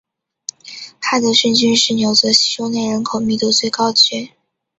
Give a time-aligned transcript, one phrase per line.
[0.99, 4.31] 哈德逊郡是纽泽西州内人口密度最高的郡。